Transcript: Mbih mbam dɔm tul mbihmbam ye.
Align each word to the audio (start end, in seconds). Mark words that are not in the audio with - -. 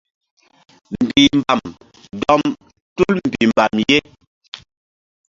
Mbih 1.01 1.31
mbam 1.39 1.61
dɔm 2.21 2.41
tul 2.95 3.15
mbihmbam 3.27 3.75
ye. 3.89 3.97